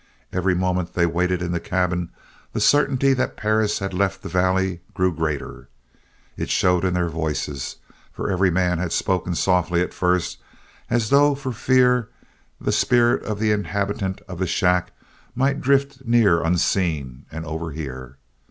Every 0.33 0.55
moment 0.55 0.95
they 0.95 1.05
waited 1.05 1.43
in 1.43 1.51
the 1.51 1.59
cabin, 1.59 2.09
the 2.53 2.59
certainty 2.59 3.13
that 3.13 3.37
Perris 3.37 3.77
had 3.77 3.93
left 3.93 4.23
the 4.23 4.29
valley 4.29 4.81
grew 4.95 5.13
greater. 5.13 5.69
It 6.35 6.49
showed 6.49 6.83
in 6.83 6.95
their 6.95 7.07
voices, 7.07 7.75
for 8.11 8.27
every 8.27 8.49
man 8.49 8.79
had 8.79 8.93
spoken 8.93 9.35
softly 9.35 9.79
at 9.83 9.93
first 9.93 10.39
as 10.89 11.11
though 11.11 11.35
for 11.35 11.51
fear 11.51 12.09
the 12.59 12.71
spirit 12.71 13.21
of 13.25 13.37
the 13.39 13.51
inhabitant 13.51 14.21
of 14.27 14.39
the 14.39 14.47
shack 14.47 14.91
might 15.35 15.61
drift 15.61 16.01
near 16.03 16.41
unseen 16.41 17.27
and 17.31 17.45
overhear. 17.45 18.17